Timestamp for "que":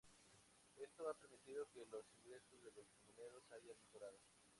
1.71-1.85